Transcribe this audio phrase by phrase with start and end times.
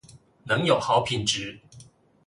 [0.45, 1.59] 能有好品質